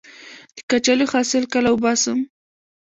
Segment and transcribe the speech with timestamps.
[0.55, 2.19] د کچالو حاصل کله وباسم؟